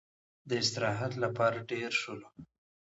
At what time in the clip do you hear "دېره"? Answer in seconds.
1.69-1.91